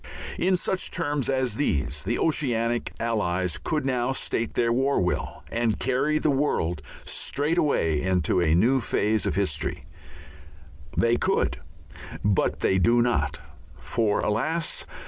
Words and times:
In 0.39 0.57
such 0.57 0.89
terms 0.89 1.29
as 1.29 1.57
these 1.57 2.03
the 2.03 2.17
Oceanic 2.17 2.91
Allies 2.99 3.59
could 3.59 3.85
now 3.85 4.13
state 4.13 4.55
their 4.55 4.73
war 4.73 4.99
will 4.99 5.43
and 5.51 5.77
carry 5.77 6.17
the 6.17 6.31
world 6.31 6.81
straightway 7.05 8.01
into 8.01 8.41
a 8.41 8.55
new 8.55 8.79
phase 8.81 9.27
of 9.27 9.35
human 9.35 9.41
history. 9.43 9.85
They 10.97 11.17
could 11.17 11.59
but 12.25 12.61
they 12.61 12.79
do 12.79 13.03
not. 13.03 13.41
For 13.77 14.21
alas! 14.21 14.87